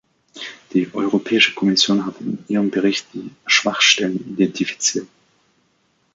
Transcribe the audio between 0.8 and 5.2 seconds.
Europäische Kommission hat in ihrem Bericht die Schwachstellen identifiziert.